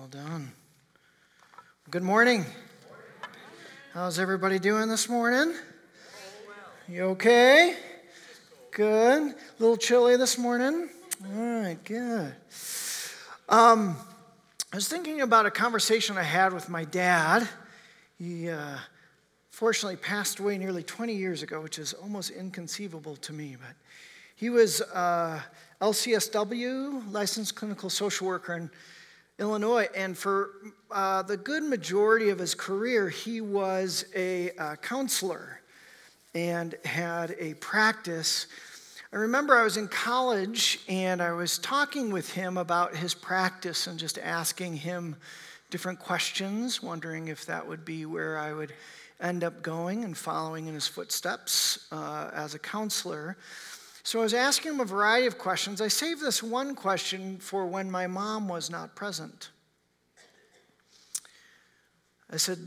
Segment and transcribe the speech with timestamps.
[0.00, 0.52] Well done.
[1.90, 2.46] Good morning.
[3.92, 5.52] How's everybody doing this morning?
[6.88, 7.76] You okay?
[8.70, 9.22] Good.
[9.22, 10.88] A little chilly this morning?
[11.22, 12.34] All right, good.
[13.50, 13.94] Um,
[14.72, 17.46] I was thinking about a conversation I had with my dad.
[18.18, 18.78] He uh,
[19.50, 23.58] fortunately passed away nearly 20 years ago, which is almost inconceivable to me.
[23.60, 23.76] But
[24.34, 25.42] he was uh,
[25.82, 28.70] LCSW, licensed clinical social worker in
[29.40, 30.50] Illinois, and for
[30.90, 35.60] uh, the good majority of his career, he was a uh, counselor
[36.34, 38.46] and had a practice.
[39.12, 43.86] I remember I was in college and I was talking with him about his practice
[43.86, 45.16] and just asking him
[45.70, 48.74] different questions, wondering if that would be where I would
[49.20, 53.36] end up going and following in his footsteps uh, as a counselor.
[54.02, 55.80] So I was asking him a variety of questions.
[55.80, 59.50] I saved this one question for when my mom was not present.
[62.30, 62.58] I said,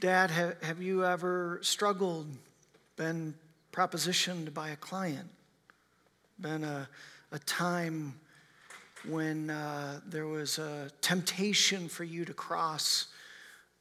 [0.00, 2.28] Dad, have, you ever struggled,
[2.96, 3.34] been
[3.72, 5.28] propositioned by a client,
[6.40, 6.88] been a,
[7.32, 8.14] a time
[9.06, 13.08] when uh, there was a temptation for you to cross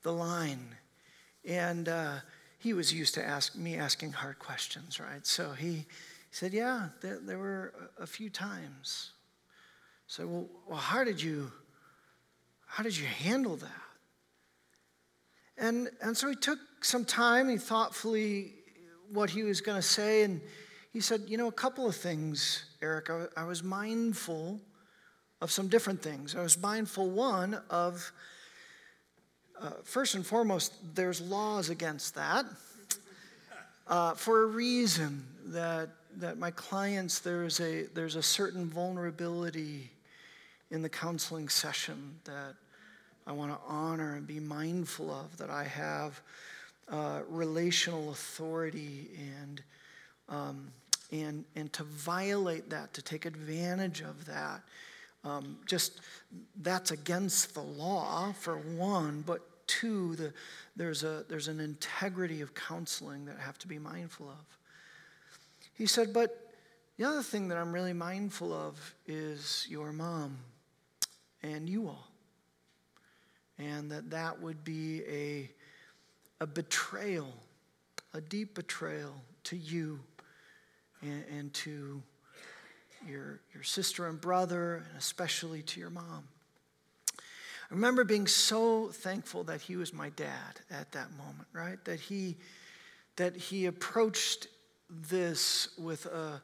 [0.01, 0.75] the line?
[1.45, 2.15] And uh,
[2.57, 5.25] he was used to ask me asking hard questions, right?
[5.25, 5.85] So he
[6.37, 9.11] said, Yeah, there, there were a, few times.
[10.05, 11.51] So, well, well, how did you
[12.67, 13.71] how did you handle that?
[15.57, 18.53] And, and so he took some time, he thoughtfully
[19.11, 20.39] what he was going to say, and
[20.93, 23.09] he said, You know, a couple of things, Eric.
[23.09, 24.61] I, I was mindful
[25.41, 26.35] of some different things.
[26.35, 28.11] I was mindful, one, of
[29.59, 32.45] uh, first and foremost, there's laws against that
[33.87, 39.89] uh, for a reason that that my clients, there's a, there's a certain vulnerability
[40.71, 42.55] in the counseling session that
[43.25, 46.21] I want to honor and be mindful of, that I have
[46.89, 49.09] uh, relational authority
[49.41, 49.61] and,
[50.29, 50.71] um,
[51.11, 54.61] and, and to violate that, to take advantage of that.
[55.23, 56.01] Um, just
[56.61, 60.33] that's against the law, for one, but two, the,
[60.75, 64.57] there's, a, there's an integrity of counseling that I have to be mindful of.
[65.77, 66.35] He said, But
[66.97, 70.37] the other thing that I'm really mindful of is your mom
[71.43, 72.07] and you all.
[73.59, 75.49] And that that would be a,
[76.41, 77.31] a betrayal,
[78.13, 79.13] a deep betrayal
[79.45, 79.99] to you
[81.01, 82.01] and, and to
[83.07, 86.23] your, your sister and brother, and especially to your mom.
[87.69, 91.83] I remember being so thankful that he was my dad at that moment, right?
[91.85, 92.37] That he,
[93.17, 94.47] that he approached
[94.89, 96.41] this with a,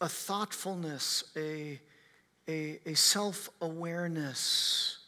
[0.00, 1.80] a thoughtfulness, a,
[2.48, 4.98] a, a self awareness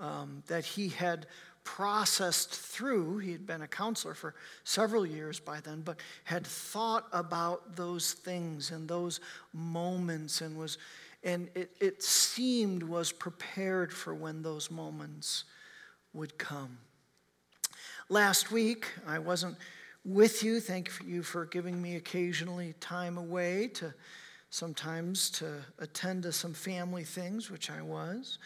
[0.00, 1.26] um, that he had
[1.64, 3.18] processed through.
[3.18, 8.12] He had been a counselor for several years by then, but had thought about those
[8.12, 9.20] things and those
[9.52, 10.78] moments and was
[11.24, 15.44] and it, it seemed was prepared for when those moments
[16.12, 16.78] would come.
[18.08, 19.56] Last week, I wasn't
[20.08, 20.58] with you.
[20.58, 23.92] Thank you for giving me occasionally time away to
[24.48, 28.38] sometimes to attend to some family things, which I was.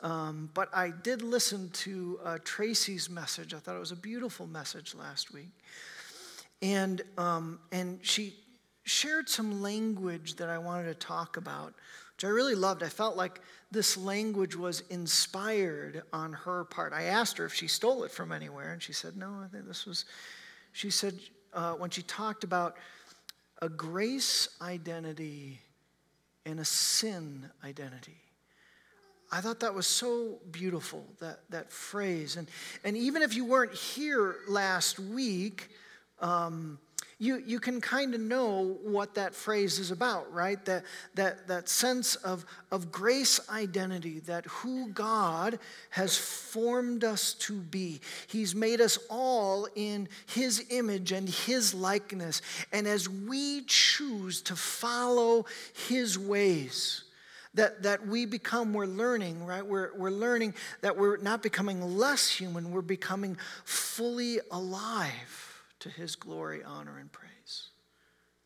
[0.00, 3.54] Um, but I did listen to uh, Tracy's message.
[3.54, 5.50] I thought it was a beautiful message last week.
[6.62, 8.34] And, um, and she
[8.84, 11.74] shared some language that I wanted to talk about,
[12.14, 12.84] which I really loved.
[12.84, 13.40] I felt like
[13.72, 16.92] this language was inspired on her part.
[16.92, 19.66] I asked her if she stole it from anywhere, and she said, No, I think
[19.66, 20.04] this was
[20.74, 21.14] she said,
[21.52, 22.76] uh, when she talked about
[23.62, 25.60] a grace identity
[26.44, 28.20] and a sin identity.
[29.30, 32.36] I thought that was so beautiful, that, that phrase.
[32.36, 32.48] And,
[32.82, 35.70] and even if you weren't here last week,
[36.20, 36.78] um,
[37.18, 40.62] you, you can kind of know what that phrase is about, right?
[40.64, 45.58] That, that, that sense of, of grace identity, that who God
[45.90, 48.00] has formed us to be.
[48.26, 52.42] He's made us all in His image and His likeness.
[52.72, 55.46] And as we choose to follow
[55.88, 57.04] His ways,
[57.54, 59.64] that, that we become, we're learning, right?
[59.64, 65.43] We're, we're learning that we're not becoming less human, we're becoming fully alive
[65.80, 67.68] to his glory, honor, and praise.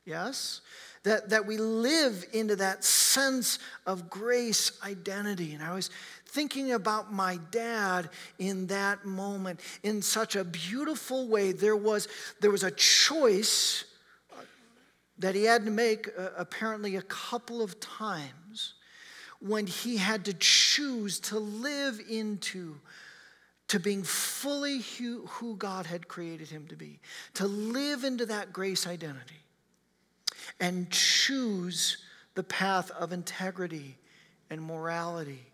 [0.04, 0.62] Yes?
[1.02, 5.52] That, that we live into that sense of grace identity.
[5.52, 5.90] And I was
[6.26, 11.52] thinking about my dad in that moment in such a beautiful way.
[11.52, 12.08] There was,
[12.40, 13.84] there was a choice
[15.18, 18.74] that he had to make uh, apparently a couple of times
[19.40, 22.76] when he had to choose to live into
[23.68, 27.00] to being fully who, God had created him to be,
[27.34, 29.42] to live into that grace identity
[30.58, 31.98] and choose
[32.34, 33.96] the path of integrity
[34.50, 35.44] and morality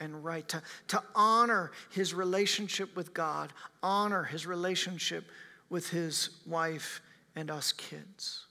[0.00, 3.52] and right, to, to honor his relationship with God,
[3.82, 5.24] honor his relationship
[5.70, 7.00] with his wife
[7.34, 8.46] and us kids.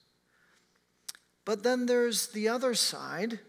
[1.46, 3.40] But then there's the other side.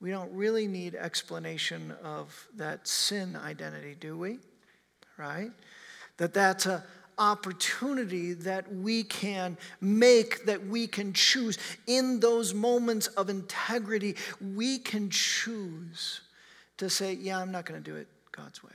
[0.00, 4.38] We don't really need explanation of that sin identity, do we?
[5.18, 5.50] Right?
[6.16, 6.84] That that's a
[7.18, 11.58] opportunity that we can make, that we can choose.
[11.86, 14.16] In those moments of integrity,
[14.54, 16.20] we can choose
[16.76, 18.70] to say, yeah, I'm not going to do it God's way.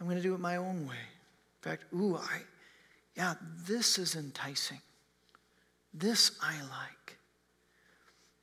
[0.00, 0.96] I'm going to do it my own way.
[0.96, 2.40] In fact, ooh, I,
[3.16, 3.34] yeah,
[3.66, 4.80] this is enticing.
[5.94, 7.18] This I like.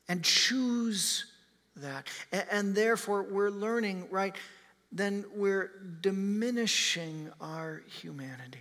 [0.07, 1.25] And choose
[1.75, 2.07] that.
[2.31, 4.33] And, and therefore, we're learning, right?
[4.91, 5.71] Then we're
[6.01, 8.59] diminishing our humanity.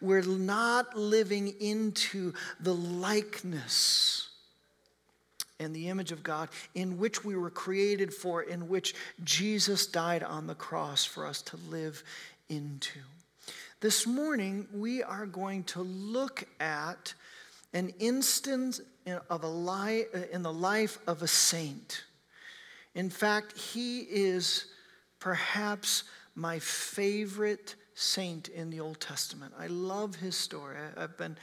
[0.00, 4.28] We're not living into the likeness
[5.58, 8.94] and the image of God in which we were created for, in which
[9.24, 12.02] Jesus died on the cross for us to live
[12.48, 13.00] into.
[13.80, 17.14] This morning, we are going to look at
[17.72, 18.80] an instance
[19.28, 22.04] of a life, in the life of a saint.
[22.94, 24.66] In fact, he is
[25.24, 26.04] perhaps
[26.34, 29.54] my favorite saint in the Old Testament.
[29.58, 30.76] I love his story.
[30.98, 31.38] I've been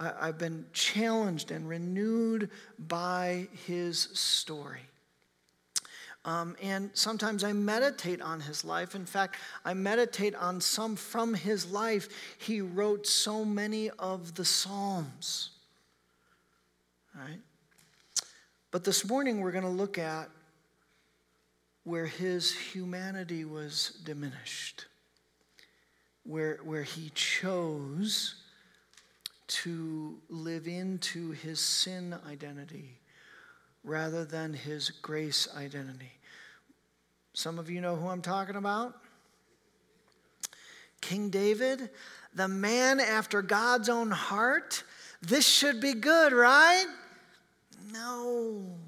[0.00, 4.80] I've been challenged and renewed by his story.
[6.24, 8.96] Um, and sometimes I meditate on his life.
[8.96, 12.08] In fact, I meditate on some from his life.
[12.38, 15.50] He wrote so many of the Psalms.
[17.14, 17.40] Right?
[18.72, 20.30] But this morning we're going to look at
[21.84, 24.86] where his humanity was diminished,
[26.24, 28.36] where, where he chose
[29.46, 33.00] to live into his sin identity
[33.82, 36.12] rather than his grace identity.
[37.32, 38.94] Some of you know who I'm talking about?
[41.00, 41.90] King David,
[42.34, 44.84] the man after God's own heart.
[45.22, 46.86] This should be good, right?
[47.92, 48.78] No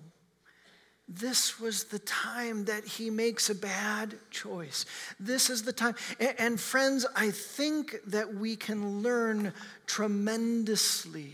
[1.18, 4.86] this was the time that he makes a bad choice.
[5.18, 5.94] This is the time.
[6.38, 9.52] And, friends, I think that we can learn
[9.86, 11.32] tremendously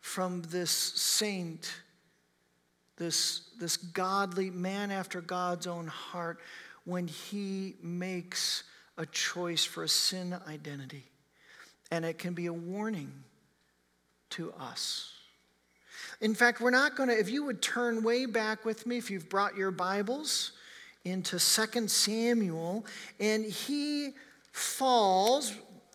[0.00, 1.72] from this saint,
[2.96, 6.40] this, this godly man after God's own heart,
[6.84, 8.64] when he makes
[8.96, 11.04] a choice for a sin identity.
[11.90, 13.12] And it can be a warning
[14.30, 15.17] to us.
[16.20, 19.10] In fact, we're not going to, if you would turn way back with me, if
[19.10, 20.52] you've brought your Bibles
[21.04, 22.84] into 2 Samuel,
[23.20, 24.10] and he
[24.52, 25.54] falls.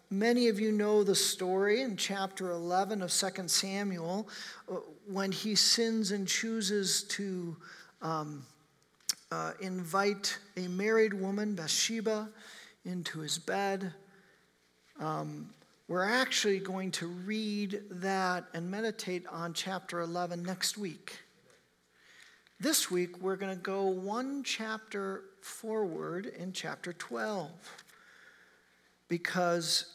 [0.09, 4.29] Many of you know the story in chapter 11 of 2 Samuel
[4.71, 4.75] uh,
[5.07, 7.57] when he sins and chooses to
[8.01, 8.45] um,
[9.31, 12.29] uh, invite a married woman, Bathsheba,
[12.85, 13.91] into his bed.
[14.99, 15.49] Um,
[15.87, 21.19] we're actually going to read that and meditate on chapter 11 next week.
[22.59, 27.51] This week, we're going to go one chapter forward in chapter 12
[29.09, 29.85] because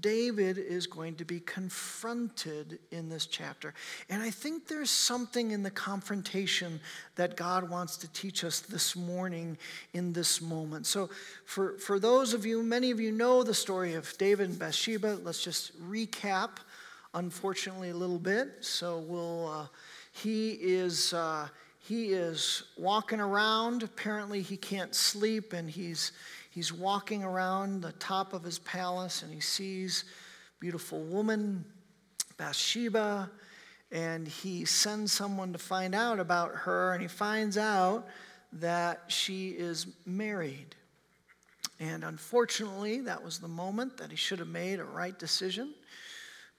[0.00, 3.74] David is going to be confronted in this chapter.
[4.08, 6.80] And I think there's something in the confrontation
[7.16, 9.58] that God wants to teach us this morning
[9.92, 10.86] in this moment.
[10.86, 11.10] So,
[11.44, 15.18] for, for those of you, many of you know the story of David and Bathsheba.
[15.22, 16.50] Let's just recap,
[17.14, 18.48] unfortunately, a little bit.
[18.60, 19.66] So, we'll, uh,
[20.12, 21.12] he is.
[21.12, 21.48] Uh,
[21.84, 23.82] he is walking around.
[23.82, 26.12] Apparently, he can't sleep, and he's
[26.52, 30.04] He's walking around the top of his palace and he sees
[30.60, 31.64] beautiful woman,
[32.36, 33.30] Bathsheba,
[33.90, 38.06] and he sends someone to find out about her, and he finds out
[38.52, 40.76] that she is married.
[41.80, 45.74] And unfortunately, that was the moment that he should have made a right decision.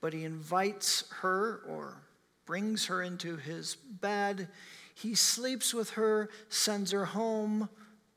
[0.02, 2.02] But he invites her or
[2.46, 4.48] brings her into his bed.
[4.96, 7.70] He sleeps with her, sends her home,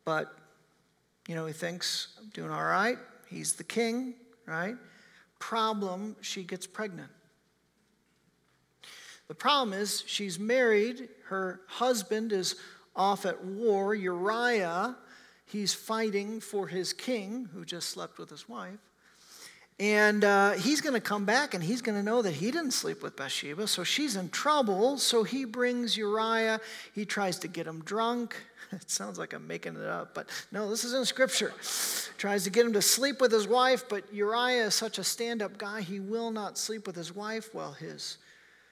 [0.05, 0.35] but
[1.29, 2.99] you know, he thinks, I'm doing all right.
[3.29, 4.15] He's the king,
[4.47, 4.77] right?
[5.39, 7.11] Problem, she gets pregnant.
[9.29, 11.09] The problem is, she's married.
[11.25, 12.57] Her husband is
[12.95, 13.95] off at war.
[13.95, 14.97] Uriah,
[15.47, 18.79] he's fighting for his king, who just slept with his wife.
[19.79, 22.71] And uh, he's going to come back and he's going to know that he didn't
[22.71, 23.67] sleep with Bathsheba.
[23.67, 24.97] So she's in trouble.
[24.97, 26.61] So he brings Uriah.
[26.95, 28.37] He tries to get him drunk.
[28.73, 31.53] It sounds like I'm making it up, but no, this is in scripture.
[32.19, 35.43] Tries to get him to sleep with his wife, but Uriah is such a stand
[35.43, 38.19] up guy, he will not sleep with his wife while his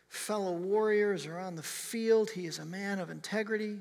[0.08, 2.30] fellow warriors are on the field.
[2.30, 3.78] He is a man of integrity.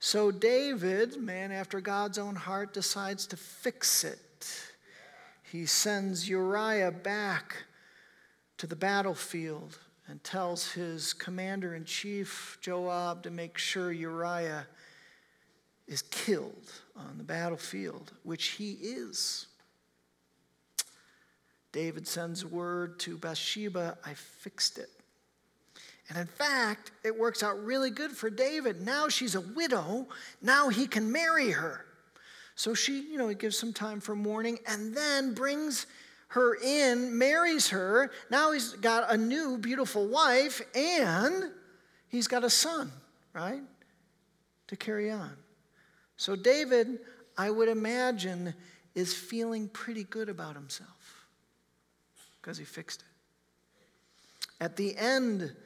[0.00, 4.70] So David, man after God's own heart, decides to fix it.
[5.50, 7.56] He sends Uriah back
[8.58, 14.66] to the battlefield and tells his commander in chief, Joab, to make sure Uriah
[15.90, 19.48] is killed on the battlefield, which he is.
[21.72, 24.88] David sends word to Bathsheba, I fixed it.
[26.08, 28.80] And in fact, it works out really good for David.
[28.80, 30.08] Now she's a widow.
[30.40, 31.84] Now he can marry her.
[32.54, 35.86] So she, you know, he gives some time for mourning and then brings
[36.28, 38.10] her in, marries her.
[38.30, 41.50] Now he's got a new beautiful wife and
[42.08, 42.92] he's got a son,
[43.32, 43.62] right?
[44.68, 45.36] To carry on.
[46.20, 46.98] So David,
[47.38, 48.52] I would imagine,
[48.94, 51.24] is feeling pretty good about himself
[52.38, 53.06] because he fixed it.
[54.62, 55.56] At the end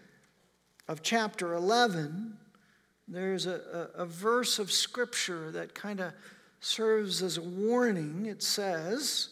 [0.87, 2.37] of chapter 11,
[3.09, 6.13] there's a, a, a verse of scripture that kind of
[6.61, 8.27] serves as a warning.
[8.27, 9.31] It says,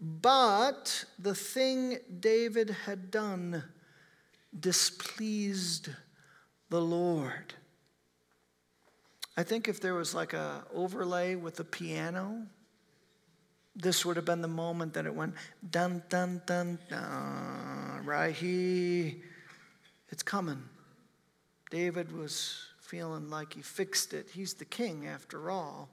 [0.00, 3.62] But the thing David had done
[4.58, 5.90] displeased
[6.70, 7.52] the Lord.
[9.40, 12.46] I think if there was like a overlay with the piano,
[13.74, 15.34] this would have been the moment that it went
[15.70, 18.04] dun dun dun dun.
[18.04, 18.34] Right?
[18.34, 19.22] He
[20.10, 20.62] it's coming.
[21.70, 24.28] David was feeling like he fixed it.
[24.30, 25.88] He's the king, after all.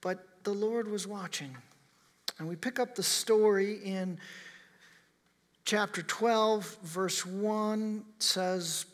[0.00, 1.54] But the Lord was watching.
[2.38, 4.18] And we pick up the story in
[5.66, 8.86] chapter 12, verse 1 says,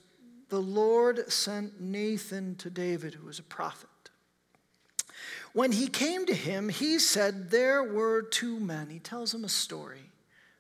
[0.52, 3.88] The Lord sent Nathan to David, who was a prophet.
[5.54, 8.90] When he came to him, he said, There were two men.
[8.90, 10.11] He tells him a story,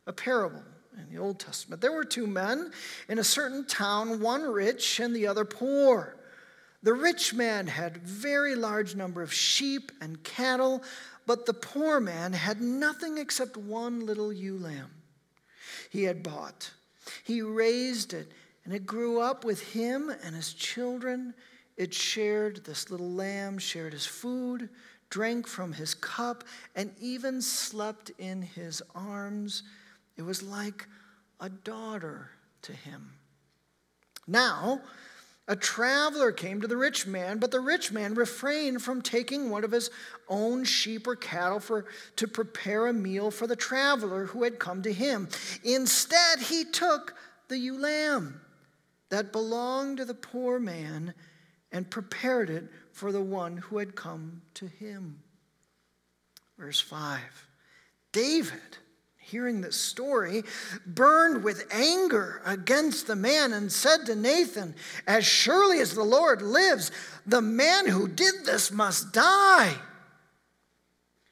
[0.06, 0.62] a parable
[0.96, 1.82] in the Old Testament.
[1.82, 2.70] There were two men
[3.06, 6.16] in a certain town, one rich and the other poor.
[6.82, 10.82] The rich man had very large number of sheep and cattle,
[11.26, 14.90] but the poor man had nothing except one little ewe lamb
[15.90, 16.70] he had bought.
[17.24, 18.32] He raised it,
[18.64, 21.34] and it grew up with him and his children.
[21.76, 24.68] It shared, this little lamb shared his food,
[25.10, 26.44] drank from his cup,
[26.76, 29.62] and even slept in his arms.
[30.16, 30.86] It was like
[31.40, 32.30] a daughter
[32.62, 33.12] to him.
[34.28, 34.80] Now,
[35.48, 39.64] a traveler came to the rich man, but the rich man refrained from taking one
[39.64, 39.90] of his
[40.28, 44.82] own sheep or cattle for, to prepare a meal for the traveler who had come
[44.82, 45.28] to him.
[45.64, 47.14] Instead, he took
[47.48, 48.40] the ewe lamb
[49.12, 51.12] that belonged to the poor man
[51.70, 55.22] and prepared it for the one who had come to him.
[56.58, 57.20] Verse 5
[58.10, 58.78] David
[59.18, 60.42] hearing this story,
[60.84, 64.74] burned with anger against the man and said to Nathan,
[65.06, 66.90] As surely as the Lord lives,
[67.24, 69.76] the man who did this must die.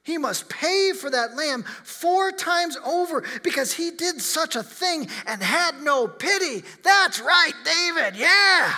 [0.02, 5.08] He must pay for that lamb four times over because he did such a thing
[5.26, 6.64] and had no pity.
[6.82, 8.16] That's right, David.
[8.18, 8.74] Yeah.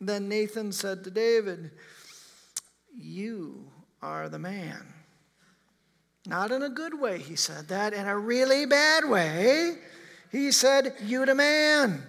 [0.00, 1.70] Then Nathan said to David,
[2.94, 3.70] You
[4.02, 4.84] are the man.
[6.26, 7.94] Not in a good way, he said that.
[7.94, 9.76] In a really bad way,
[10.30, 12.02] he said, You the man.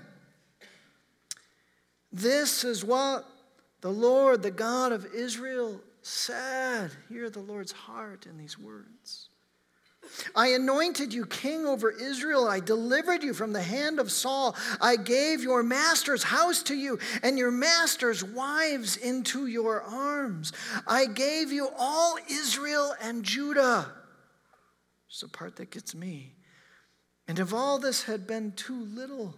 [2.11, 3.25] This is what
[3.83, 6.89] the Lord, the God of Israel, said.
[7.09, 9.27] Hear the Lord's heart in these words.
[10.33, 12.47] I anointed you king over Israel.
[12.47, 14.55] I delivered you from the hand of Saul.
[14.79, 20.53] I gave your master's house to you and your master's wives into your arms.
[20.87, 23.91] I gave you all Israel and Judah.
[25.09, 26.35] It's the part that gets me.
[27.27, 29.35] And if all this had been too little,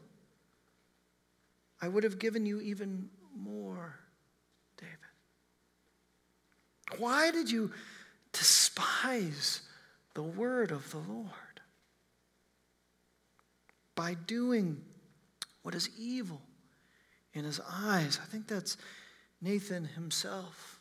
[1.81, 4.04] I would have given you even more.
[6.97, 7.71] Why did you
[8.31, 9.61] despise
[10.13, 11.29] the word of the Lord?
[13.95, 14.81] By doing
[15.63, 16.41] what is evil
[17.33, 18.19] in his eyes.
[18.21, 18.77] I think that's
[19.41, 20.79] Nathan himself.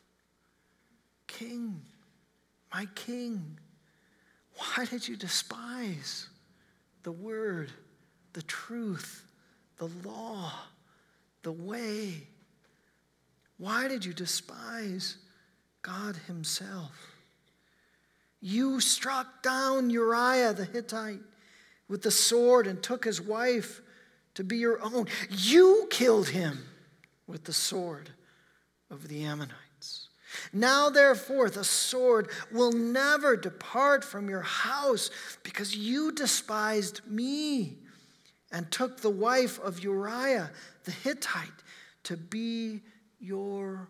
[1.26, 1.80] King,
[2.72, 3.58] my king.
[4.56, 6.28] Why did you despise
[7.02, 7.72] the word,
[8.34, 9.26] the truth,
[9.78, 10.52] the law,
[11.42, 12.28] the way?
[13.58, 15.16] Why did you despise
[15.84, 17.14] God Himself.
[18.40, 21.20] You struck down Uriah the Hittite
[21.88, 23.80] with the sword and took his wife
[24.34, 25.06] to be your own.
[25.30, 26.64] You killed him
[27.26, 28.10] with the sword
[28.90, 30.08] of the Ammonites.
[30.52, 35.10] Now, therefore, the sword will never depart from your house
[35.42, 37.78] because you despised me
[38.50, 40.50] and took the wife of Uriah
[40.84, 41.62] the Hittite
[42.04, 42.82] to be
[43.20, 43.88] your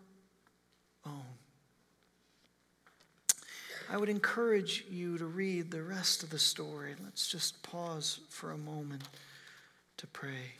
[1.05, 1.34] own.
[3.89, 6.95] I would encourage you to read the rest of the story.
[7.03, 9.03] Let's just pause for a moment
[9.97, 10.55] to pray.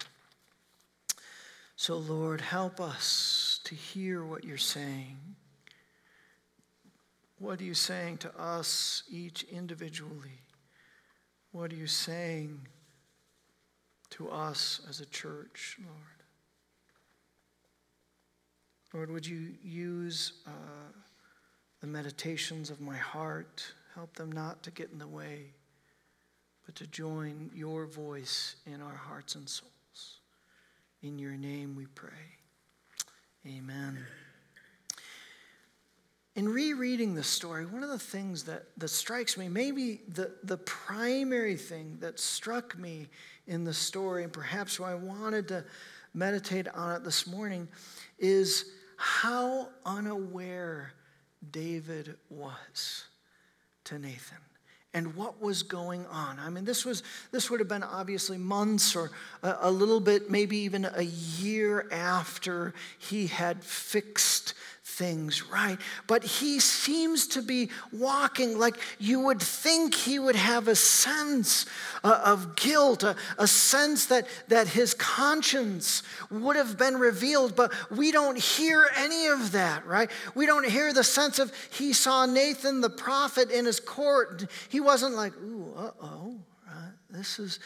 [1.75, 5.17] So, Lord, help us to hear what you're saying.
[7.39, 10.41] What are you saying to us, each individually?
[11.51, 12.67] What are you saying
[14.11, 16.15] to us as a church, Lord?
[18.93, 20.33] Lord, would you use.
[20.47, 20.51] Uh,
[21.85, 23.63] the meditations of my heart.
[23.93, 25.51] Help them not to get in the way,
[26.65, 29.69] but to join your voice in our hearts and souls.
[31.03, 32.09] In your name we pray.
[33.45, 34.03] Amen.
[36.33, 40.57] In rereading the story, one of the things that, that strikes me, maybe the, the
[40.57, 43.09] primary thing that struck me
[43.45, 45.63] in the story, and perhaps why I wanted to
[46.15, 47.67] meditate on it this morning,
[48.17, 50.91] is how unaware
[51.51, 53.05] David was
[53.85, 54.37] to Nathan
[54.95, 56.39] and what was going on.
[56.39, 59.11] I mean, this was this would have been obviously months or
[59.43, 64.53] a, a, little bit, maybe even a year after he had fixed
[64.85, 65.79] things right.
[66.05, 71.65] But he seems to be walking like you would think he would have a sense
[72.03, 77.55] uh, of guilt, a, a sense that, that his conscience would have been revealed.
[77.55, 80.09] But we don't hear any of that, right?
[80.35, 84.45] We don't hear the sense of he saw Nathan the prophet in his court.
[84.69, 86.35] He wasn't like, ooh, uh oh,
[87.09, 87.59] This is,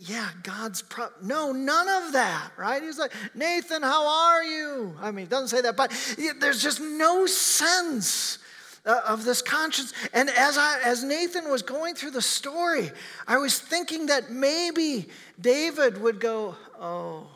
[0.00, 1.08] yeah, God's pro.
[1.22, 2.82] No, none of that, right?
[2.82, 4.96] He's like, Nathan, how are you?
[5.00, 5.92] I mean, he doesn't say that, but
[6.40, 8.38] there's just no sense
[8.86, 9.92] uh, of this conscience.
[10.14, 12.90] And as I, as Nathan was going through the story,
[13.26, 17.26] I was thinking that maybe David would go, oh,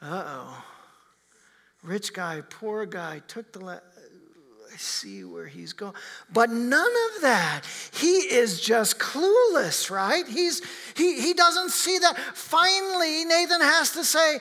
[0.00, 0.64] uh oh,
[1.82, 3.60] rich guy, poor guy, took the.
[3.60, 3.80] La-
[4.80, 5.94] see where he's going.
[6.32, 7.62] But none of that.
[7.92, 10.26] He is just clueless, right?
[10.26, 10.62] He's,
[10.96, 12.18] he, he doesn't see that.
[12.34, 14.38] Finally, Nathan has to say,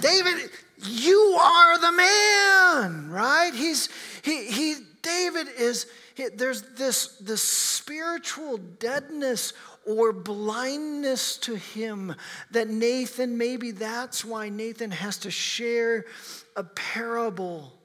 [0.00, 0.50] David,
[0.82, 3.52] you are the man, right?
[3.54, 3.88] He's,
[4.22, 9.52] he, he, David is, he, there's this, this spiritual deadness
[9.86, 12.14] or blindness to him
[12.50, 16.04] that Nathan, maybe that's why Nathan has to share
[16.56, 17.77] a parable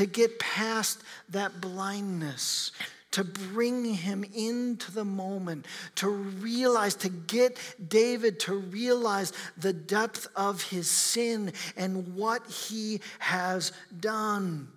[0.00, 2.72] to get past that blindness,
[3.10, 10.26] to bring him into the moment, to realize, to get David to realize the depth
[10.34, 14.68] of his sin and what he has done.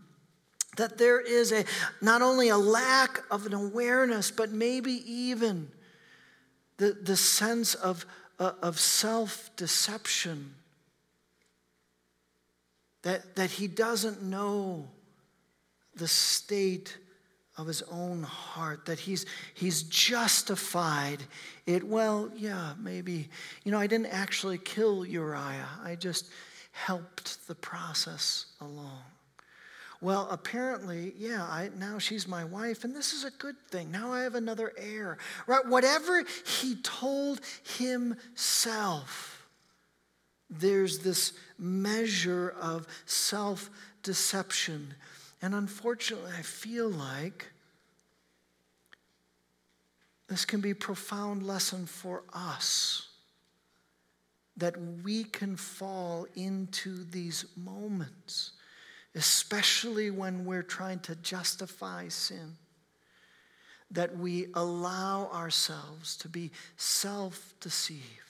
[0.75, 1.63] That there is a
[2.01, 5.71] not only a lack of an awareness, but maybe even
[6.75, 8.05] the, the sense of,
[8.39, 10.55] uh, of self deception.
[13.03, 14.89] That, that he doesn't know
[15.95, 16.97] the state
[17.57, 21.19] of his own heart, that he's, he's justified
[21.65, 21.83] it.
[21.83, 23.29] Well, yeah, maybe.
[23.63, 26.29] You know, I didn't actually kill Uriah, I just
[26.71, 29.03] helped the process along.
[30.01, 33.89] Well, apparently, yeah, I, now she's my wife, and this is a good thing.
[33.89, 35.17] Now I have another heir.
[35.47, 35.65] Right?
[35.65, 37.39] Whatever he told
[37.77, 39.47] himself,
[40.49, 43.69] there's this measure of self
[44.01, 44.93] deception
[45.43, 47.47] and unfortunately, I feel like
[50.29, 53.09] this can be a profound lesson for us
[54.55, 58.53] that we can fall into these moments,
[59.15, 62.55] especially when we're trying to justify sin,
[63.91, 68.22] that we allow ourselves to be self deceived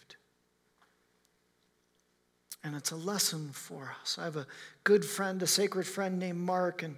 [2.63, 4.17] and it's a lesson for us.
[4.17, 4.47] I have a
[4.83, 6.95] good friend, a sacred friend named Mark, and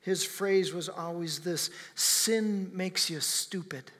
[0.00, 3.90] his phrase was always this sin makes you stupid.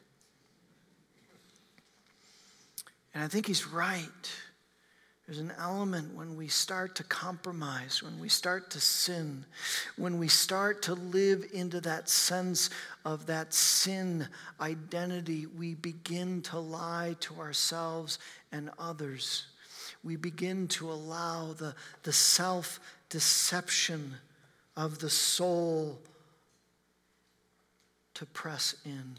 [3.14, 4.31] And I think he's right.
[5.26, 9.44] There's an element when we start to compromise, when we start to sin,
[9.96, 12.70] when we start to live into that sense
[13.04, 14.26] of that sin
[14.61, 18.18] identity, we begin to lie to ourselves
[18.52, 19.48] and others
[20.03, 24.15] we begin to allow the, the self deception
[24.77, 25.99] of the soul
[28.15, 29.17] to press in.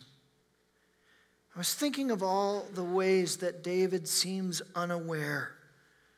[1.56, 5.52] I was thinking of all the ways that David seems unaware.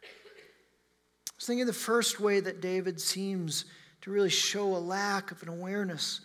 [0.04, 3.66] I was thinking the first way that David seems
[4.02, 6.22] to really show a lack of an awareness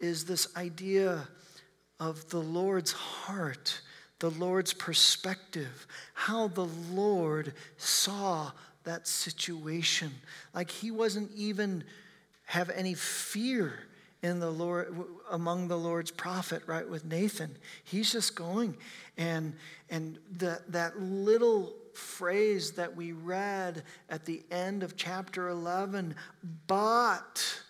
[0.00, 1.26] is this idea
[2.00, 3.80] of the Lord's heart,
[4.18, 8.52] the Lord's perspective, how the Lord saw
[8.84, 10.12] that situation.
[10.54, 11.84] Like he wasn't even
[12.46, 13.80] have any fear
[14.22, 14.94] in the Lord
[15.30, 17.56] among the Lord's prophet, right, with Nathan.
[17.82, 18.76] He's just going.
[19.18, 19.54] And
[19.90, 26.14] and the, that little phrase that we read at the end of chapter 11,
[26.66, 27.62] but,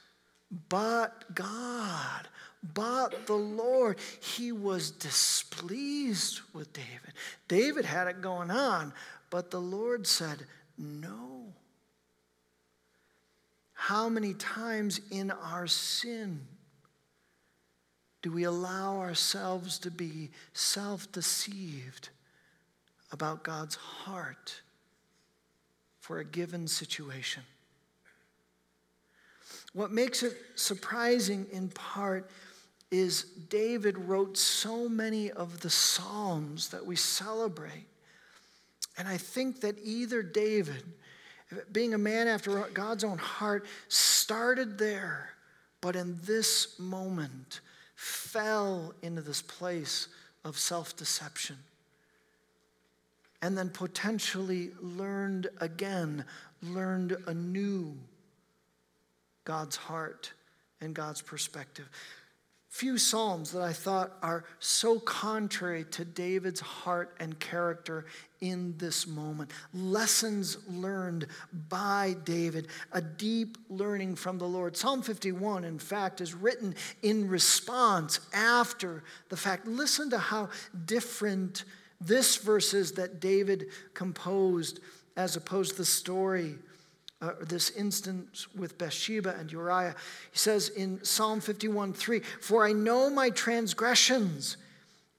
[0.69, 2.29] but God,
[2.73, 7.13] but the Lord, he was displeased with David.
[7.49, 8.93] David had it going on,
[9.29, 10.47] but the Lord said,
[10.79, 11.53] no.
[13.75, 16.47] How many times in our sin
[18.23, 22.09] do we allow ourselves to be self deceived
[23.13, 24.63] about God's heart
[26.01, 27.43] for a given situation?
[29.75, 32.31] What makes it surprising in part
[32.95, 37.89] is David wrote so many of the Psalms that we celebrate.
[38.97, 40.85] And I think that either David,
[41.73, 45.31] being a man after God's own heart, started there,
[45.81, 47.61] but in this moment
[47.97, 50.07] fell into this place
[50.45, 51.57] of self deception.
[53.43, 56.25] And then potentially learned again,
[56.63, 57.97] learned anew
[59.45, 60.33] God's heart
[60.81, 61.89] and God's perspective
[62.75, 68.05] few Psalms that I thought are so contrary to David's heart and character
[68.41, 69.53] in this moment.
[69.73, 71.29] Lessons learned
[71.69, 74.77] by David, a deep learning from the Lord.
[74.77, 79.69] Psalm 51, in fact, is written in response after the fact.
[79.69, 80.49] Listen to how
[80.85, 81.63] different
[82.01, 84.81] this verse is that David composed
[85.17, 86.57] as opposed to the story
[87.25, 89.95] uh, this instance with Bathsheba and Uriah.
[90.31, 94.59] He says in Psalm 51 3, For I know my transgressions,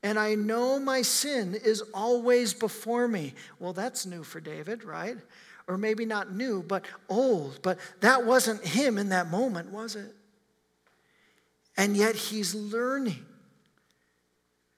[0.04, 3.34] and I know my sin is always before me.
[3.60, 5.18] Well, that's new for David, right?
[5.68, 7.60] Or maybe not new, but old.
[7.64, 10.14] But that wasn't him in that moment, was it?
[11.76, 13.26] And yet he's learning,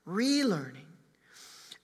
[0.07, 0.87] relearning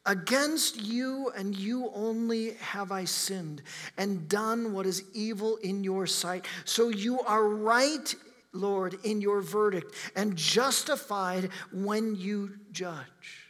[0.05, 3.61] Against you and you only have I sinned
[3.97, 6.45] and done what is evil in your sight.
[6.65, 8.13] So you are right,
[8.51, 13.47] Lord, in your verdict and justified when you judge.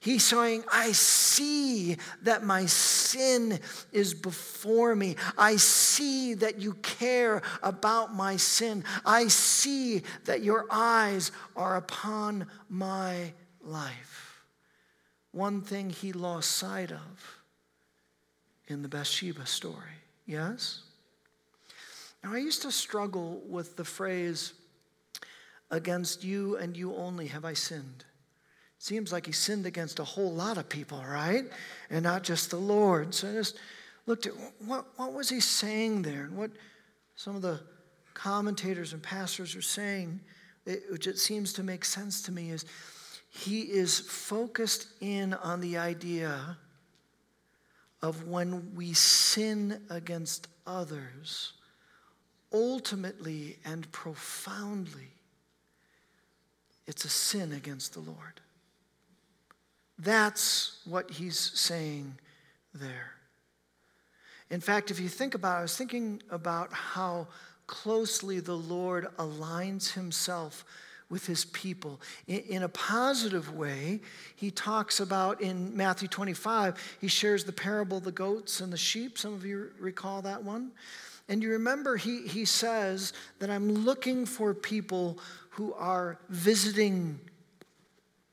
[0.00, 3.58] He's saying, I see that my sin
[3.92, 5.16] is before me.
[5.36, 8.84] I see that you care about my sin.
[9.04, 14.29] I see that your eyes are upon my life
[15.32, 17.38] one thing he lost sight of
[18.66, 19.98] in the Bathsheba story.
[20.26, 20.82] Yes?
[22.22, 24.52] Now, I used to struggle with the phrase,
[25.70, 28.04] against you and you only have I sinned.
[28.78, 31.44] Seems like he sinned against a whole lot of people, right?
[31.90, 33.14] And not just the Lord.
[33.14, 33.58] So I just
[34.06, 34.32] looked at
[34.64, 36.24] what, what was he saying there?
[36.24, 36.50] And what
[37.14, 37.60] some of the
[38.14, 40.20] commentators and pastors are saying,
[40.90, 42.64] which it seems to make sense to me, is
[43.30, 46.58] he is focused in on the idea
[48.02, 51.52] of when we sin against others,
[52.52, 55.12] ultimately and profoundly,
[56.86, 58.40] it's a sin against the Lord.
[59.96, 62.18] That's what he's saying
[62.74, 63.12] there.
[64.50, 67.28] In fact, if you think about it, I was thinking about how
[67.68, 70.64] closely the Lord aligns himself
[71.10, 72.00] with his people.
[72.28, 74.00] In, a positive way,
[74.36, 78.78] he talks about in Matthew 25, he shares the parable of the goats and the
[78.78, 79.18] sheep.
[79.18, 80.70] Some of you recall that one.
[81.28, 85.18] And you remember he, he says that I'm looking for people
[85.50, 87.20] who are visiting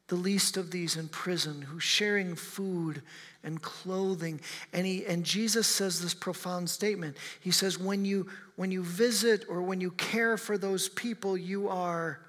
[0.07, 3.01] the least of these in prison, who sharing food
[3.43, 4.39] and clothing.
[4.71, 7.17] And, he, and Jesus says this profound statement.
[7.39, 11.67] He says, when you, when you visit or when you care for those people, you
[11.67, 12.19] are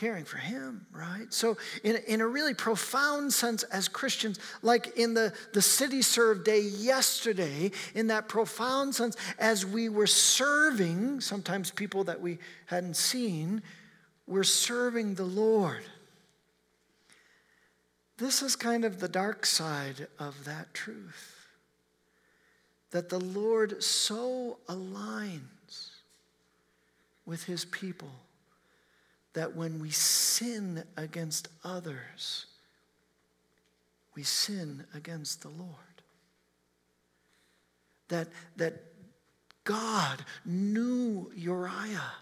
[0.00, 1.26] caring for him, right?
[1.28, 6.42] So, in, in a really profound sense, as Christians, like in the, the city serve
[6.42, 12.96] day yesterday, in that profound sense, as we were serving, sometimes people that we hadn't
[12.96, 13.60] seen,
[14.26, 15.82] we're serving the Lord.
[18.16, 21.46] This is kind of the dark side of that truth.
[22.90, 25.90] That the Lord so aligns
[27.26, 28.12] with his people
[29.34, 32.46] that when we sin against others,
[34.14, 35.74] we sin against the Lord.
[38.08, 38.82] That, that
[39.64, 42.12] God knew Uriah.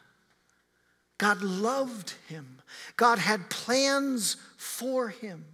[1.17, 2.61] God loved him.
[2.97, 5.45] God had plans for him.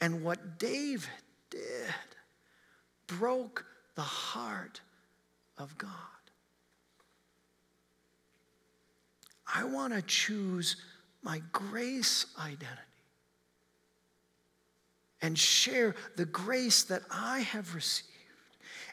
[0.00, 1.08] And what David
[1.50, 1.94] did
[3.06, 4.80] broke the heart
[5.56, 5.90] of God.
[9.54, 10.76] I want to choose
[11.22, 12.80] my grace identity
[15.22, 18.08] and share the grace that I have received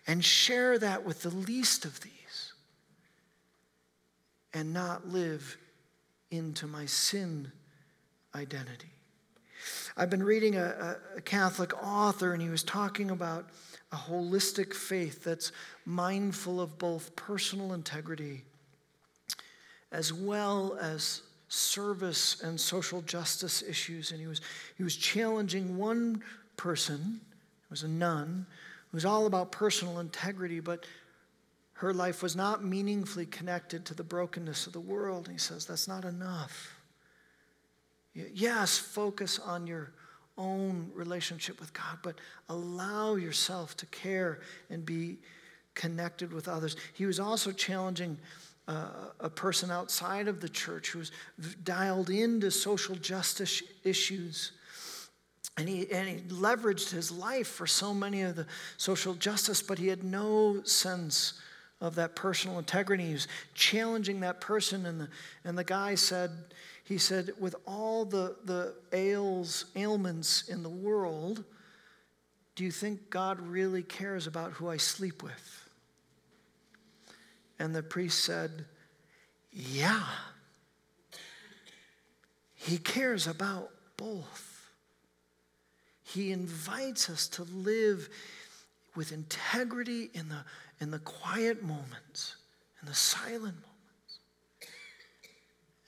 [0.08, 2.54] and share that with the least of these
[4.54, 5.58] and not live
[6.30, 7.52] into my sin
[8.36, 8.88] identity.
[9.98, 13.50] I've been reading a, a, Catholic author, and he was talking about
[13.92, 15.52] a holistic faith that's
[15.86, 18.44] mindful of both personal integrity
[19.92, 24.12] as well as service and social justice issues.
[24.12, 24.42] And he was,
[24.78, 26.24] he was challenging one
[26.56, 27.20] person,
[27.66, 28.46] it was a nun,
[28.90, 30.86] who was all about personal integrity, but
[31.74, 35.26] her life was not meaningfully connected to the brokenness of the world.
[35.26, 36.78] And he says, that's not enough.
[38.14, 39.92] Yes, focus on your
[40.38, 42.16] own relationship with God, but
[42.50, 45.18] allow yourself to care and be
[45.74, 46.76] connected with others.
[46.94, 48.18] He was also challenging
[49.20, 51.12] a person outside of the church who was
[51.64, 54.52] dialed into social justice issues.
[55.58, 59.78] And he, and he leveraged his life for so many of the social justice, but
[59.78, 61.34] he had no sense
[61.82, 63.08] of that personal integrity.
[63.08, 65.10] He was challenging that person, and the,
[65.44, 66.32] and the guy said,
[66.84, 71.44] he said, with all the, the ails, ailments in the world,
[72.56, 75.70] do you think God really cares about who I sleep with?
[77.62, 78.66] And the priest said,
[79.52, 80.04] Yeah.
[82.56, 84.70] He cares about both.
[86.04, 88.10] He invites us to live
[88.96, 90.44] with integrity in the,
[90.80, 92.36] in the quiet moments,
[92.82, 93.72] in the silent moments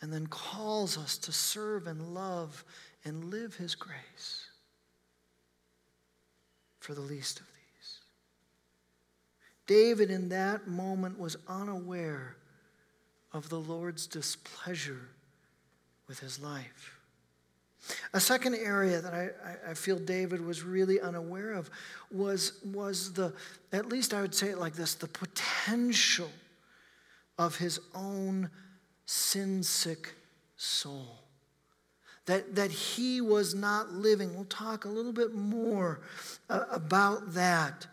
[0.03, 2.65] and then calls us to serve and love
[3.05, 4.47] and live his grace
[6.81, 7.52] for the least of.
[9.65, 12.35] David, in that moment, was unaware
[13.31, 15.09] of the Lord's displeasure
[16.07, 16.99] with his life.
[18.13, 21.69] A second area that I, I, feel David was really unaware of
[22.11, 23.33] was, was the,
[23.73, 26.29] at least I would say it like this, the potential
[27.37, 28.49] of his own
[29.05, 30.13] sin sick
[30.55, 31.19] soul.
[32.25, 34.33] That, that he was not living.
[34.33, 35.99] We'll talk a little bit more
[36.49, 37.87] uh, about that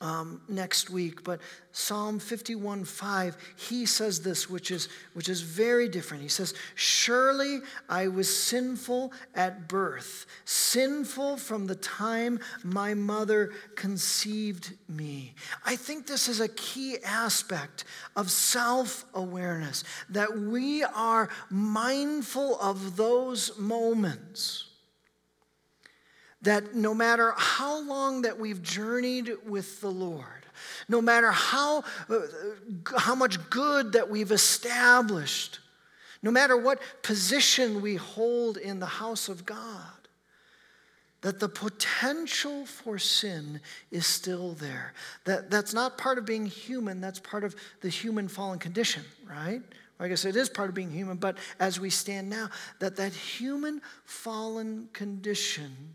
[0.00, 1.22] um, next week.
[1.24, 1.40] But
[1.72, 6.22] Psalm 51 5, he says this, which is, which is very different.
[6.22, 14.72] He says, Surely I was sinful at birth, sinful from the time my mother conceived
[14.88, 15.34] me.
[15.64, 17.84] I think this is a key aspect
[18.16, 24.69] of self awareness, that we are mindful of those moments
[26.42, 30.24] that no matter how long that we've journeyed with the Lord,
[30.88, 32.18] no matter how, uh,
[32.96, 35.60] how much good that we've established,
[36.22, 39.84] no matter what position we hold in the house of God,
[41.22, 44.94] that the potential for sin is still there.
[45.26, 49.60] That, that's not part of being human, that's part of the human fallen condition, right?
[49.98, 52.48] I guess it is part of being human, but as we stand now,
[52.78, 55.94] that that human fallen condition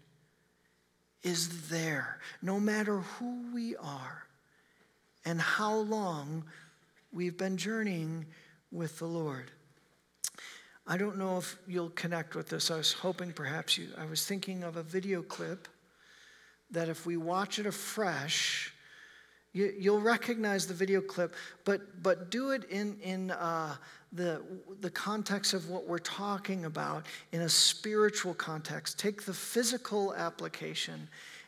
[1.26, 4.26] is there, no matter who we are
[5.26, 6.46] and how long
[7.12, 8.28] we've been journeying
[8.72, 9.50] with the Lord.
[10.86, 12.70] I don't know if you'll connect with this.
[12.70, 15.68] I was hoping perhaps you, I was thinking of a video clip
[16.70, 18.72] that if we watch it afresh,
[19.52, 21.34] you, will recognize the video clip,
[21.64, 23.76] but, but do it in, in uh,
[24.16, 24.42] the,
[24.82, 28.98] the context of what we're talking about in a spiritual context.
[28.98, 31.08] Take the physical application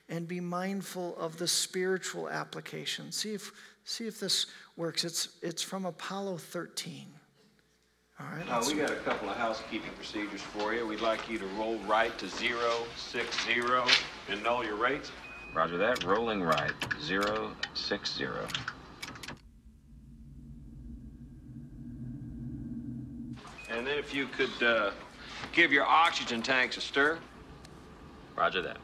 [0.10, 3.12] and be mindful of the spiritual application.
[3.12, 3.52] See if,
[3.84, 5.04] see if this works.
[5.04, 7.08] It's, it's from Apollo 13.
[8.20, 8.50] All right.
[8.50, 10.88] Uh, we got a couple of housekeeping procedures for you.
[10.88, 13.62] We'd like you to roll right to 060
[14.30, 15.12] and know your rates.
[15.54, 16.04] Roger that.
[16.04, 16.72] Rolling right.
[17.02, 18.48] Zero six zero.
[23.78, 24.90] And then if you could uh,
[25.54, 27.20] give your oxygen tanks a stir.
[28.36, 28.78] Roger that.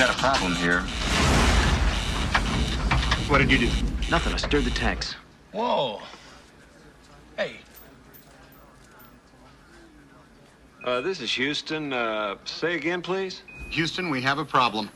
[0.00, 0.80] Got a problem here.
[3.28, 3.66] What did you do?
[4.10, 4.32] Nothing.
[4.32, 5.14] I stirred the tanks.
[5.52, 6.00] Whoa.
[7.36, 7.56] Hey.
[10.86, 11.92] Uh, this is Houston.
[11.92, 13.42] Uh, say again, please.
[13.72, 14.88] Houston, we have a problem.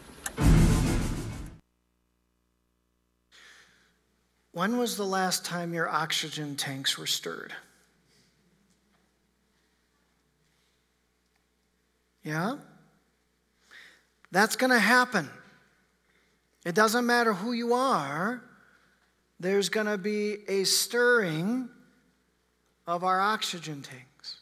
[4.53, 7.53] When was the last time your oxygen tanks were stirred?
[12.23, 12.57] Yeah?
[14.35, 15.31] That's going to happen.
[16.66, 18.42] It doesn't matter who you are,
[19.38, 21.68] there's going to be a stirring
[22.85, 24.38] of our oxygen tanks.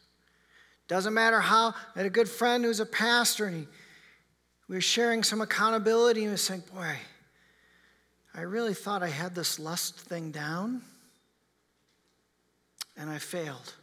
[0.89, 3.67] Doesn't matter how, I had a good friend who's a pastor, and he,
[4.67, 6.97] we were sharing some accountability, and he was saying, Boy,
[8.35, 10.81] I really thought I had this lust thing down,
[12.97, 13.75] and I failed.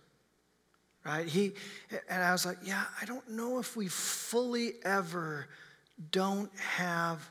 [1.06, 1.28] Right?
[1.28, 1.52] He,
[2.10, 5.48] and I was like, Yeah, I don't know if we fully ever
[6.12, 7.30] don't have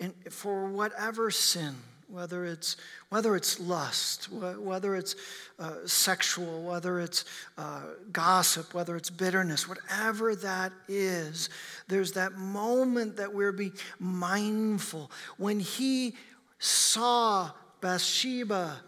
[0.00, 1.74] in, for whatever sin,
[2.08, 2.76] whether it's,
[3.08, 5.16] whether it's lust, whether it's
[5.58, 7.24] uh, sexual, whether it's
[7.58, 11.50] uh, gossip, whether it's bitterness, whatever that is,
[11.88, 15.10] there's that moment that we're being mindful.
[15.36, 16.14] When he
[16.58, 18.80] saw Bathsheba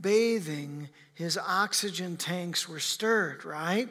[0.00, 3.88] bathing, his oxygen tanks were stirred, right?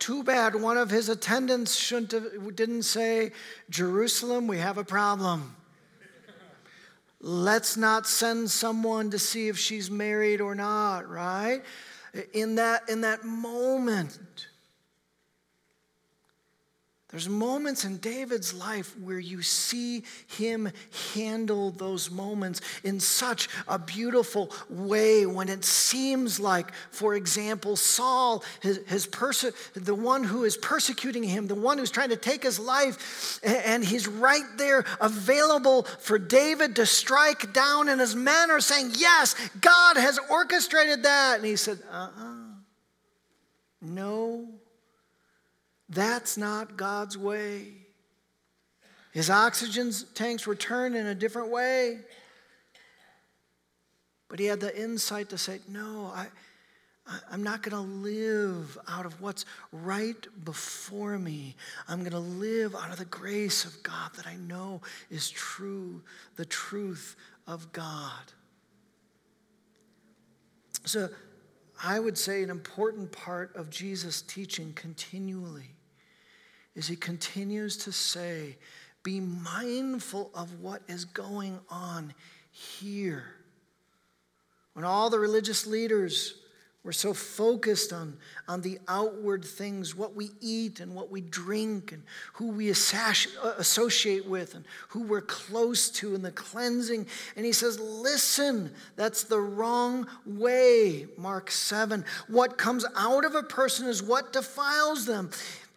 [0.00, 3.30] Too bad one of his attendants shouldn't have, didn't say,
[3.68, 5.54] Jerusalem, we have a problem.
[7.20, 11.62] Let's not send someone to see if she's married or not, right?
[12.32, 14.18] In that, in that moment,
[17.10, 20.70] there's moments in David's life where you see him
[21.12, 28.44] handle those moments in such a beautiful way when it seems like, for example, Saul,
[28.60, 29.08] his, his
[29.74, 33.84] the one who is persecuting him, the one who's trying to take his life, and
[33.84, 39.34] he's right there available for David to strike down, and his men are saying, Yes,
[39.60, 41.38] God has orchestrated that.
[41.38, 42.24] And he said, Uh uh-uh.
[42.24, 42.36] uh
[43.80, 44.48] No
[45.90, 47.72] that's not God's way.
[49.12, 51.98] His oxygen tanks were turned in a different way.
[54.28, 56.28] But he had the insight to say, No, I,
[57.28, 61.56] I'm not going to live out of what's right before me.
[61.88, 66.02] I'm going to live out of the grace of God that I know is true,
[66.36, 67.16] the truth
[67.48, 68.12] of God.
[70.84, 71.08] So
[71.82, 75.74] I would say an important part of Jesus' teaching continually
[76.74, 78.56] is he continues to say,
[79.02, 82.14] be mindful of what is going on
[82.50, 83.24] here.
[84.74, 86.34] When all the religious leaders
[86.82, 88.16] were so focused on,
[88.48, 92.02] on the outward things, what we eat and what we drink, and
[92.34, 92.74] who we uh,
[93.58, 97.06] associate with, and who we're close to, and the cleansing.
[97.36, 102.02] And he says, Listen, that's the wrong way, Mark 7.
[102.28, 105.30] What comes out of a person is what defiles them.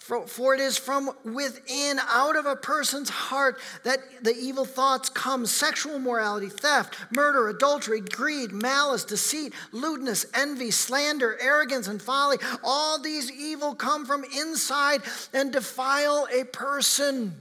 [0.03, 5.45] For, it is from within, out of a person's heart, that the evil thoughts come
[5.45, 12.37] sexual morality, theft, murder, adultery, greed, malice, deceit, lewdness, envy, slander, arrogance, and folly.
[12.65, 17.33] All these evil come from inside and defile a person.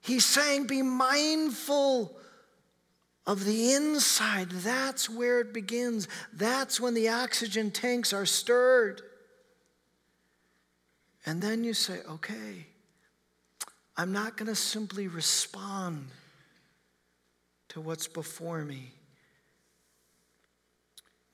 [0.00, 2.18] He's saying, be mindful
[3.24, 4.50] of the inside.
[4.50, 6.08] That's where it begins.
[6.32, 9.02] That's when the oxygen tanks are stirred.
[11.26, 12.66] And then you say, okay,
[13.96, 16.06] I'm not going to simply respond
[17.68, 18.92] to what's before me.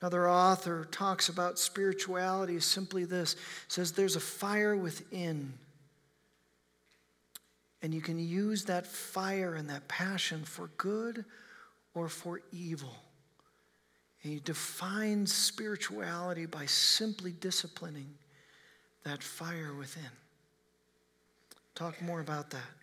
[0.01, 3.35] Another author talks about spirituality simply this
[3.67, 5.53] says there's a fire within.
[7.81, 11.25] And you can use that fire and that passion for good
[11.93, 12.95] or for evil.
[14.23, 18.13] And he defines spirituality by simply disciplining
[19.07, 20.03] that fire within.
[21.75, 22.73] Talk more about that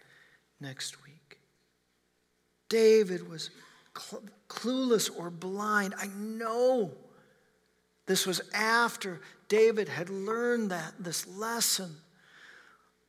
[0.60, 1.38] next week.
[2.68, 3.50] David was
[3.96, 5.94] cl- clueless or blind.
[5.98, 6.92] I know
[8.06, 11.94] this was after David had learned that this lesson.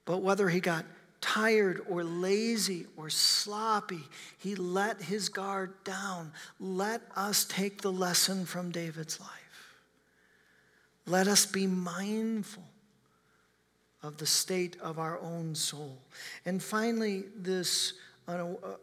[0.04, 0.86] But whether he got
[1.22, 4.04] tired or lazy or sloppy,
[4.38, 6.34] he let his guard down.
[6.60, 9.30] Let us take the lesson from David's life.
[11.08, 12.64] Let us be mindful
[14.06, 15.98] of the state of our own soul.
[16.46, 17.94] And finally, this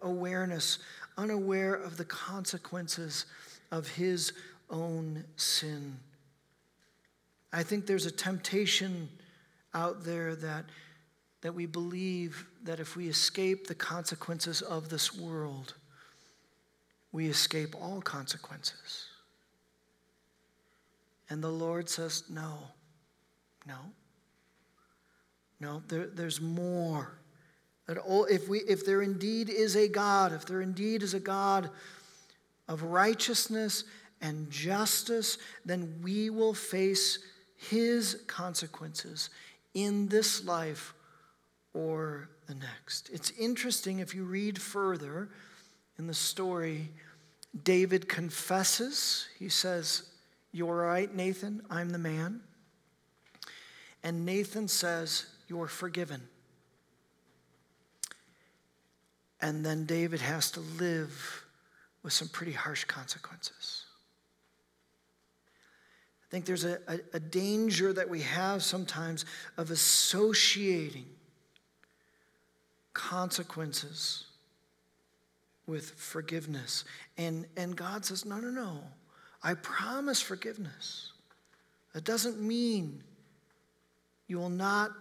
[0.02, 0.78] awareness,
[1.16, 3.26] unaware of the consequences
[3.70, 4.32] of his
[4.70, 5.96] own sin.
[7.52, 9.08] I think there's a temptation
[9.74, 10.64] out there that
[11.42, 15.74] that we believe that if we escape the consequences of this world,
[17.10, 19.06] we escape all consequences.
[21.28, 22.58] And the Lord says, No,
[23.66, 23.74] no,
[25.62, 27.12] no, there, there's more.
[27.86, 31.20] That all, if, we, if there indeed is a God, if there indeed is a
[31.20, 31.70] God
[32.68, 33.84] of righteousness
[34.20, 37.20] and justice, then we will face
[37.56, 39.30] his consequences
[39.74, 40.94] in this life
[41.74, 43.08] or the next.
[43.12, 45.28] It's interesting if you read further
[45.96, 46.90] in the story,
[47.62, 49.28] David confesses.
[49.38, 50.10] He says,
[50.50, 52.40] You're right, Nathan, I'm the man.
[54.02, 56.22] And Nathan says, You're forgiven.
[59.42, 61.44] And then David has to live
[62.02, 63.84] with some pretty harsh consequences.
[66.24, 69.26] I think there's a, a, a danger that we have sometimes
[69.58, 71.04] of associating
[72.94, 74.24] consequences
[75.66, 76.84] with forgiveness.
[77.18, 78.78] And, and God says, no, no, no.
[79.42, 81.12] I promise forgiveness.
[81.92, 83.02] That doesn't mean
[84.28, 84.92] you will not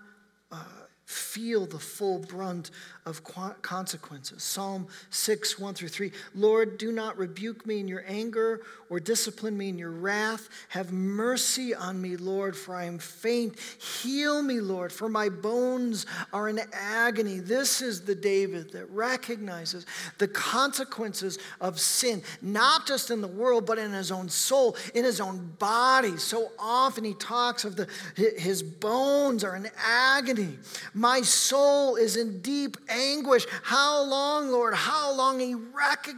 [0.51, 0.63] uh,
[1.05, 2.71] feel the full brunt
[3.05, 3.23] of
[3.61, 4.43] consequences.
[4.43, 6.11] Psalm 6, 1 through 3.
[6.35, 10.49] Lord, do not rebuke me in your anger or discipline me in your wrath.
[10.69, 13.57] Have mercy on me, Lord, for I am faint.
[13.59, 17.39] Heal me, Lord, for my bones are in agony.
[17.39, 19.85] This is the David that recognizes
[20.19, 25.03] the consequences of sin, not just in the world, but in his own soul, in
[25.05, 26.17] his own body.
[26.17, 30.59] So often he talks of the, his bones are in agony.
[30.93, 33.47] My soul is in deep anguish.
[33.63, 34.73] How long, Lord?
[34.73, 35.39] How long?
[35.39, 36.11] He recognized